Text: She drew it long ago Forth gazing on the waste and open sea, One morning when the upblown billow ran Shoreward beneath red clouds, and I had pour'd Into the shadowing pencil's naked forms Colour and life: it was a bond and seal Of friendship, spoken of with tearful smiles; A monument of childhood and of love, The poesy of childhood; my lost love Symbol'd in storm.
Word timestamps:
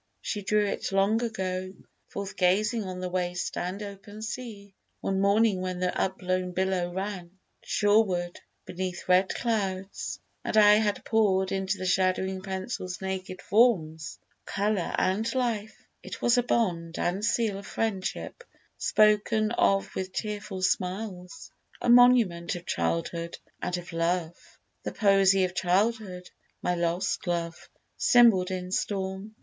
She 0.19 0.41
drew 0.41 0.65
it 0.65 0.91
long 0.91 1.21
ago 1.21 1.75
Forth 2.07 2.35
gazing 2.35 2.85
on 2.85 3.01
the 3.01 3.09
waste 3.09 3.55
and 3.55 3.83
open 3.83 4.23
sea, 4.23 4.73
One 4.99 5.19
morning 5.19 5.61
when 5.61 5.79
the 5.79 5.95
upblown 5.95 6.53
billow 6.53 6.91
ran 6.91 7.37
Shoreward 7.61 8.39
beneath 8.65 9.07
red 9.07 9.29
clouds, 9.29 10.19
and 10.43 10.57
I 10.57 10.77
had 10.77 11.05
pour'd 11.05 11.51
Into 11.51 11.77
the 11.77 11.85
shadowing 11.85 12.41
pencil's 12.41 12.99
naked 12.99 13.43
forms 13.43 14.17
Colour 14.47 14.95
and 14.97 15.31
life: 15.35 15.77
it 16.01 16.19
was 16.19 16.35
a 16.35 16.41
bond 16.41 16.97
and 16.97 17.23
seal 17.23 17.59
Of 17.59 17.67
friendship, 17.67 18.43
spoken 18.79 19.51
of 19.51 19.93
with 19.93 20.13
tearful 20.13 20.63
smiles; 20.63 21.51
A 21.79 21.89
monument 21.91 22.55
of 22.55 22.65
childhood 22.65 23.37
and 23.61 23.77
of 23.77 23.93
love, 23.93 24.33
The 24.81 24.93
poesy 24.93 25.43
of 25.45 25.53
childhood; 25.53 26.27
my 26.63 26.73
lost 26.73 27.27
love 27.27 27.69
Symbol'd 27.97 28.49
in 28.49 28.71
storm. 28.71 29.35